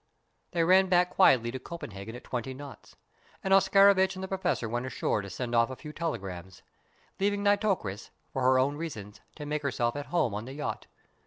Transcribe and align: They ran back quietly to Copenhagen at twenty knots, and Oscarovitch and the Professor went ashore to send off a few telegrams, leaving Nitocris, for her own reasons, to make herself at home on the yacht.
They 0.53 0.63
ran 0.63 0.89
back 0.89 1.11
quietly 1.11 1.51
to 1.51 1.59
Copenhagen 1.59 2.15
at 2.15 2.23
twenty 2.23 2.55
knots, 2.55 2.95
and 3.43 3.53
Oscarovitch 3.53 4.15
and 4.15 4.23
the 4.23 4.27
Professor 4.27 4.67
went 4.67 4.87
ashore 4.87 5.21
to 5.21 5.29
send 5.29 5.53
off 5.53 5.69
a 5.69 5.75
few 5.75 5.93
telegrams, 5.93 6.63
leaving 7.19 7.43
Nitocris, 7.43 8.09
for 8.33 8.41
her 8.41 8.57
own 8.57 8.77
reasons, 8.77 9.21
to 9.35 9.45
make 9.45 9.61
herself 9.61 9.95
at 9.95 10.07
home 10.07 10.33
on 10.33 10.45
the 10.45 10.53
yacht. 10.53 10.87